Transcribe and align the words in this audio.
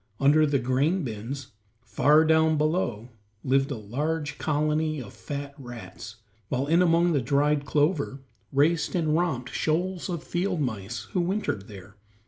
Under 0.19 0.47
the 0.47 0.57
grain 0.57 1.03
bins, 1.03 1.51
far 1.83 2.25
down 2.25 2.57
below, 2.57 3.09
lived 3.43 3.69
a 3.69 3.77
large 3.77 4.39
colony 4.39 4.99
of 4.99 5.13
fat 5.13 5.53
rats, 5.59 6.15
while 6.49 6.65
in 6.65 6.81
among 6.81 7.13
the 7.13 7.21
dried 7.21 7.65
clover 7.67 8.19
raced 8.51 8.95
and 8.95 9.13
romped 9.15 9.51
shoals 9.53 10.09
of 10.09 10.23
field 10.23 10.59
mice 10.59 11.03
who 11.11 11.21
wintered 11.21 11.67
there. 11.67 11.97